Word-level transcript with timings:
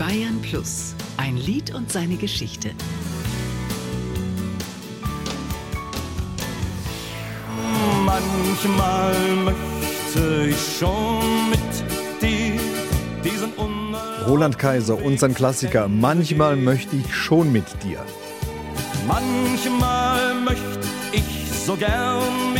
Bayern 0.00 0.40
Plus, 0.40 0.94
ein 1.18 1.36
Lied 1.36 1.74
und 1.74 1.92
seine 1.92 2.16
Geschichte. 2.16 2.70
Manchmal 8.06 9.14
möchte 9.44 10.48
ich 10.48 10.78
schon 10.78 11.50
mit 11.50 12.22
dir 12.22 12.58
diesen 13.22 13.52
Roland 14.26 14.58
Kaiser 14.58 14.96
und 14.96 15.20
sein 15.20 15.34
Klassiker 15.34 15.86
Manchmal 15.86 16.56
möchte 16.56 16.96
ich 16.96 17.14
schon 17.14 17.52
mit 17.52 17.66
dir. 17.84 18.02
Manchmal 19.06 20.34
möchte 20.36 20.88
ich 21.12 21.50
so 21.66 21.76
gern 21.76 22.54
mit 22.54 22.59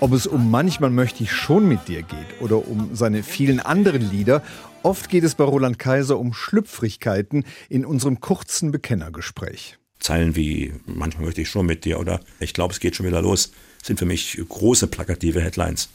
Ob 0.00 0.14
es 0.14 0.26
um 0.26 0.50
Manchmal 0.50 0.88
möchte 0.88 1.22
ich 1.22 1.30
schon 1.30 1.68
mit 1.68 1.86
dir 1.86 2.00
geht 2.00 2.40
oder 2.40 2.66
um 2.66 2.96
seine 2.96 3.22
vielen 3.22 3.60
anderen 3.60 4.10
Lieder, 4.10 4.42
oft 4.82 5.10
geht 5.10 5.24
es 5.24 5.34
bei 5.34 5.44
Roland 5.44 5.78
Kaiser 5.78 6.18
um 6.18 6.32
Schlüpfrigkeiten 6.32 7.44
in 7.68 7.84
unserem 7.84 8.18
kurzen 8.18 8.72
Bekennergespräch. 8.72 9.76
Zeilen 9.98 10.36
wie 10.36 10.72
Manchmal 10.86 11.26
möchte 11.26 11.42
ich 11.42 11.50
schon 11.50 11.66
mit 11.66 11.84
dir 11.84 12.00
oder 12.00 12.20
Ich 12.38 12.54
glaube, 12.54 12.72
es 12.72 12.80
geht 12.80 12.96
schon 12.96 13.04
wieder 13.04 13.20
los, 13.20 13.52
sind 13.82 13.98
für 13.98 14.06
mich 14.06 14.40
große 14.48 14.86
plakative 14.86 15.42
Headlines. 15.42 15.90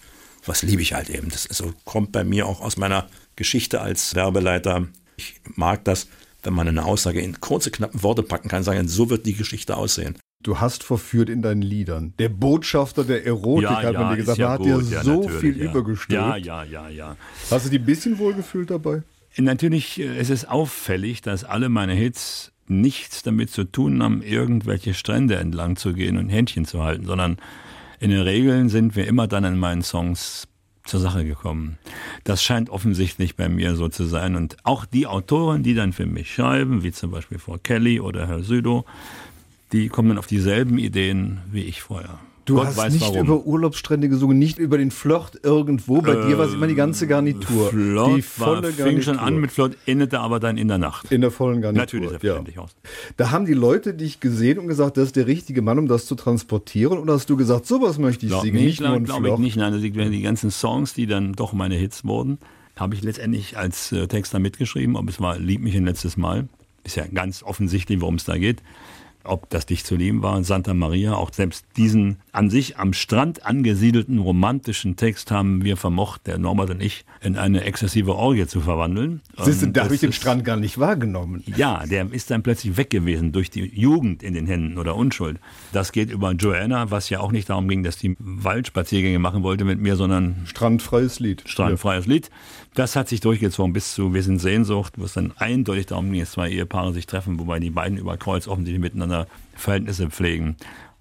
Was 0.46 0.62
liebe 0.62 0.84
ich 0.84 0.94
halt 0.94 1.10
eben. 1.10 1.30
Das 1.30 1.48
also 1.48 1.74
kommt 1.84 2.12
bei 2.12 2.24
mir 2.24 2.46
auch 2.46 2.62
aus 2.62 2.78
meiner 2.78 3.08
Geschichte 3.36 3.82
als 3.82 4.14
Werbeleiter. 4.14 4.88
Ich 5.18 5.42
mag 5.56 5.84
das, 5.84 6.08
wenn 6.44 6.54
man 6.54 6.68
eine 6.68 6.86
Aussage 6.86 7.22
in 7.22 7.42
kurze, 7.42 7.72
knappen 7.72 8.04
Worte 8.04 8.22
packen 8.22 8.50
kann, 8.50 8.62
sagen, 8.62 8.88
so 8.88 9.10
wird 9.10 9.26
die 9.26 9.34
Geschichte 9.34 9.76
aussehen. 9.76 10.16
Du 10.46 10.60
hast 10.60 10.84
verführt 10.84 11.28
in 11.28 11.42
deinen 11.42 11.64
Liedern. 11.64 12.14
Der 12.20 12.30
Botschafter 12.30 13.04
der 13.04 13.26
Erotik 13.26 13.64
ja, 13.64 13.82
hat 13.82 13.94
man 13.96 14.12
dir 14.12 14.18
gesagt, 14.18 14.38
ja 14.38 14.52
hat 14.52 14.60
gut, 14.60 14.68
dir 14.68 14.92
ja, 14.92 15.04
so 15.04 15.28
viel 15.28 15.58
ja. 15.58 15.72
übergestülpt. 15.72 16.12
Ja, 16.12 16.36
ja, 16.38 16.64
ja, 16.64 16.88
ja. 16.88 17.18
Hast 17.50 17.66
du 17.66 17.72
dich 17.72 17.80
ein 17.80 17.86
bisschen 17.86 18.20
wohlgefühlt 18.20 18.70
dabei? 18.70 19.02
Natürlich 19.38 20.00
äh, 20.00 20.20
es 20.20 20.30
ist 20.30 20.48
auffällig, 20.48 21.24
dass 21.24 21.46
alle 21.46 21.68
meine 21.70 21.94
Hits 21.94 22.52
nichts 22.68 23.24
damit 23.24 23.50
zu 23.50 23.64
tun 23.64 24.04
haben, 24.04 24.22
irgendwelche 24.22 24.94
Strände 24.94 25.38
entlang 25.38 25.78
zu 25.78 25.94
gehen 25.94 26.16
und 26.16 26.30
Händchen 26.30 26.66
zu 26.66 26.84
halten, 26.84 27.08
sondern 27.08 27.38
in 28.00 28.12
den 28.12 28.22
Regeln 28.22 28.70
sind 28.70 28.96
wir 28.96 29.08
immer 29.08 29.28
dann 29.28 29.46
in 29.46 29.58
meinen 29.58 29.82
Songs 29.82 30.48
zur 30.84 31.00
Sache 31.00 31.26
gekommen. 31.26 31.80
Das 32.24 32.44
scheint 32.44 32.70
offensichtlich 32.70 33.36
bei 33.36 33.50
mir 33.50 33.76
so 33.76 33.90
zu 33.90 34.04
sein. 34.04 34.36
Und 34.36 34.58
auch 34.64 34.86
die 34.86 35.08
Autoren, 35.08 35.64
die 35.64 35.74
dann 35.74 35.92
für 35.92 36.06
mich 36.06 36.32
schreiben, 36.32 36.84
wie 36.84 36.92
zum 36.92 37.10
Beispiel 37.10 37.40
Frau 37.40 37.58
Kelly 37.58 38.00
oder 38.00 38.28
Herr 38.28 38.44
Südow, 38.44 38.86
die 39.72 39.90
kommen 39.90 40.10
dann 40.10 40.18
auf 40.18 40.28
dieselben 40.28 40.78
Ideen 40.78 41.40
wie 41.52 41.64
ich 41.64 41.82
vorher. 41.82 42.20
Du 42.46 42.56
Gott 42.58 42.68
hast 42.68 42.78
weiß 42.78 42.94
nicht 42.94 43.02
warum. 43.02 43.26
über 43.26 43.46
Urlaubsstrände 43.46 44.08
gesungen, 44.08 44.38
nicht 44.38 44.60
über 44.60 44.78
den 44.78 44.92
Flirt 44.92 45.40
irgendwo. 45.42 46.02
Bei 46.02 46.28
dir 46.28 46.38
war 46.38 46.46
es 46.46 46.54
immer 46.54 46.68
die 46.68 46.76
ganze 46.76 47.08
Garnitur. 47.08 47.70
Flott 47.70 48.18
die 48.18 48.22
volle 48.22 48.52
war, 48.52 48.62
Garnitur. 48.62 48.86
fing 48.86 49.02
schon 49.02 49.18
an 49.18 49.38
mit 49.38 49.52
Flott, 49.52 49.76
endete 49.88 50.20
aber 50.20 50.40
dann 50.40 50.56
in 50.58 50.68
der 50.68 50.78
Nacht. 50.78 51.12
In 51.12 51.22
der 51.22 51.32
vollen 51.32 51.62
Garnitur. 51.62 51.82
Natürlich, 51.82 52.10
selbstverständlich 52.10 52.60
aus. 52.60 52.76
Da 53.18 53.32
haben 53.32 53.48
die 53.48 53.56
Leute 53.56 53.96
dich 53.96 54.20
gesehen 54.20 54.60
und 54.60 54.68
gesagt, 54.68 54.98
das 54.98 55.06
ist 55.08 55.16
der 55.16 55.26
richtige 55.26 55.64
Mann, 55.64 55.80
um 55.80 55.88
das 55.88 56.06
zu 56.06 56.14
transportieren. 56.14 57.00
Oder 57.00 57.14
hast 57.14 57.28
du 57.32 57.36
gesagt, 57.36 57.66
sowas 57.66 57.98
möchte 57.98 58.28
ich 58.28 58.32
Glaub 58.32 58.44
singen, 58.44 58.64
nicht 58.64 58.78
glaube 58.78 59.04
ich 59.04 59.12
Floch? 59.12 59.40
nicht. 59.40 59.58
Nein, 59.58 59.74
das 59.74 59.82
liegt, 59.82 59.98
die 59.98 60.22
ganzen 60.22 60.52
Songs, 60.52 60.94
die 60.94 61.08
dann 61.08 61.34
doch 61.34 61.52
meine 61.54 61.74
Hits 61.76 62.06
wurden, 62.06 62.38
habe 62.76 62.94
ich 62.94 63.02
letztendlich 63.02 63.58
als 63.58 63.92
äh, 63.92 64.08
Texter 64.08 64.38
mitgeschrieben. 64.38 64.98
Ob 64.98 65.10
es 65.10 65.20
war 65.20 65.40
Lieb 65.40 65.62
mich 65.62 65.76
ein 65.76 65.86
letztes 65.86 66.16
Mal. 66.16 66.48
Ist 66.84 66.96
ja 66.96 67.08
ganz 67.08 67.42
offensichtlich, 67.42 68.02
worum 68.02 68.16
es 68.16 68.26
da 68.26 68.38
geht. 68.38 68.62
Ob 69.26 69.50
das 69.50 69.66
dich 69.66 69.84
zu 69.84 69.96
lieben 69.96 70.22
war, 70.22 70.44
Santa 70.44 70.74
Maria, 70.74 71.16
auch 71.16 71.34
selbst 71.34 71.66
diesen 71.78 72.18
an 72.36 72.50
sich 72.50 72.78
am 72.78 72.94
Strand 72.94 73.46
angesiedelten 73.46 74.20
romantischen 74.20 74.98
Text 74.98 75.32
haben 75.32 75.64
wir 75.64 75.78
vermocht, 75.78 76.28
der 76.28 76.38
Norbert 76.38 76.70
und 76.70 76.82
ich, 76.82 77.06
in 77.22 77.38
eine 77.38 77.64
exzessive 77.64 78.16
Orgie 78.16 78.46
zu 78.46 78.60
verwandeln. 78.60 79.22
Siehst 79.42 79.62
du, 79.62 79.68
da 79.68 79.86
habe 79.86 79.96
ich 79.96 80.02
den 80.02 80.12
Strand 80.12 80.44
gar 80.44 80.58
nicht 80.58 80.78
wahrgenommen. 80.78 81.44
ja, 81.46 81.86
der 81.86 82.12
ist 82.12 82.32
dann 82.32 82.44
plötzlich 82.44 82.76
weg 82.76 82.90
gewesen 82.90 83.32
durch 83.32 83.50
die 83.50 83.64
Jugend 83.64 84.22
in 84.22 84.34
den 84.34 84.48
Händen 84.48 84.78
oder 84.78 84.96
Unschuld. 84.96 85.40
Das 85.72 85.94
geht 85.94 86.12
über 86.12 86.34
Joanna, 86.34 86.92
was 86.92 87.10
ja 87.10 87.22
auch 87.22 87.32
nicht 87.32 87.50
darum 87.50 87.70
ging, 87.70 87.84
dass 87.84 87.98
die 87.98 88.18
Waldspaziergänge 88.20 89.20
machen 89.20 89.44
wollte 89.44 89.64
mit 89.64 89.80
mir, 89.80 89.96
sondern 89.96 90.42
Strandfreies 90.46 91.20
Lied. 91.20 91.44
strandfreies 91.46 92.06
Lied. 92.06 92.30
Das 92.74 92.98
hat 92.98 93.08
sich 93.08 93.22
durchgezogen 93.22 93.72
bis 93.72 93.94
zu 93.94 94.14
Wir 94.14 94.24
sind 94.24 94.40
Sehnsucht, 94.40 94.96
wo 94.98 95.06
es 95.06 95.14
dann 95.14 95.32
eindeutig 95.38 95.86
darum 95.86 96.12
ging, 96.12 96.20
dass 96.20 96.32
zwei 96.32 96.50
Ehepaare 96.50 96.94
sich 96.94 97.08
treffen, 97.08 97.40
wobei 97.40 97.62
die 97.62 97.70
beiden 97.70 97.98
über 97.98 98.18
Kreuz 98.18 98.48
offensichtlich 98.50 98.82
miteinander 98.82 99.28
Verhältnisse 99.56 100.10
pflegen. 100.10 100.58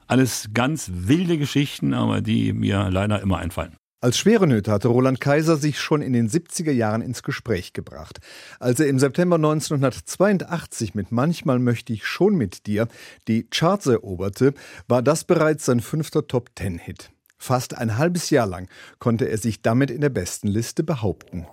Alles 0.07 0.51
ganz 0.53 0.91
wilde 0.93 1.39
Geschichten, 1.39 1.95
aber 1.95 2.21
die 2.21 2.53
mir 2.53 2.91
leider 2.91 3.21
immer 3.21 3.39
einfallen. 3.39 3.77
Als 4.05 4.19
schwere 4.19 4.47
Nöte 4.47 4.71
hatte 4.71 4.89
Roland 4.89 5.19
Kaiser 5.19 5.57
sich 5.57 5.81
schon 5.81 6.03
in 6.03 6.13
den 6.13 6.29
70er 6.29 6.73
Jahren 6.73 7.01
ins 7.01 7.23
Gespräch 7.23 7.73
gebracht. 7.73 8.21
Als 8.61 8.79
er 8.79 8.89
im 8.89 8.99
September 8.99 9.37
1982 9.37 10.95
mit 10.95 11.11
Manchmal 11.11 11.59
möchte 11.59 11.95
ich 11.95 12.05
schon 12.05 12.37
mit 12.37 12.67
dir 12.67 12.87
die 13.29 13.45
Charts 13.45 13.87
eroberte, 13.87 14.53
war 14.89 15.01
das 15.01 15.25
bereits 15.25 15.65
sein 15.65 15.81
fünfter 15.81 16.27
Top-Ten-Hit. 16.27 17.13
Fast 17.39 17.79
ein 17.79 17.97
halbes 17.97 18.29
Jahr 18.29 18.47
lang 18.47 18.69
konnte 18.99 19.25
er 19.25 19.39
sich 19.39 19.63
damit 19.63 19.91
in 19.91 20.03
der 20.03 20.11
besten 20.11 20.49
Liste 20.49 20.83
behaupten. 20.83 21.47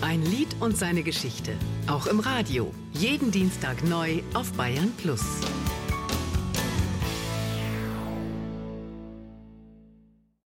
Ein 0.00 0.22
Lied 0.22 0.56
und 0.58 0.76
seine 0.76 1.04
Geschichte. 1.04 1.52
Auch 1.86 2.08
im 2.08 2.18
Radio. 2.18 2.74
Jeden 2.92 3.30
Dienstag 3.30 3.84
neu 3.84 4.18
auf 4.34 4.52
Bayern 4.54 4.90
Plus. 4.96 5.22